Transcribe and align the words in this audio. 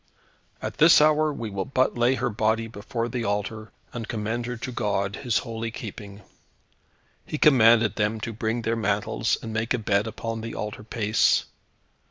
"At 0.63 0.77
this 0.77 0.99
hour 0.99 1.31
we 1.31 1.51
will 1.51 1.63
but 1.63 1.95
lay 1.95 2.15
her 2.15 2.31
body 2.31 2.65
before 2.65 3.07
the 3.07 3.23
altar, 3.23 3.71
and 3.93 4.07
commend 4.07 4.47
her 4.47 4.57
to 4.57 4.71
God 4.71 5.17
His 5.17 5.37
holy 5.45 5.69
keeping." 5.69 6.23
He 7.23 7.37
commanded 7.37 7.97
them 7.97 8.19
to 8.21 8.33
bring 8.33 8.63
their 8.63 8.75
mantles 8.75 9.37
and 9.43 9.53
make 9.53 9.75
a 9.75 9.77
bed 9.77 10.07
upon 10.07 10.41
the 10.41 10.55
altar 10.55 10.83
pace. 10.83 11.45